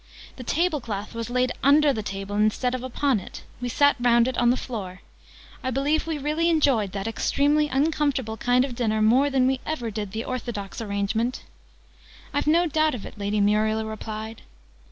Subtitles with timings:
[0.37, 4.27] The table cloth was laid under the table, instead of upon it: we sat round
[4.27, 4.99] it on the floor: and
[5.63, 9.91] I believe we really enjoyed that extremely uncomfortable kind of dinner more than we ever
[9.91, 11.43] did the orthodox arrangement!"
[12.33, 14.41] "I've no doubt of it," Lady Muriel replied.